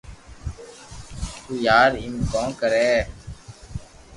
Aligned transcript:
تو 1.43 1.51
يار 1.65 1.91
ايم 2.01 2.15
ڪون 2.31 2.47
ڪري 2.61 2.89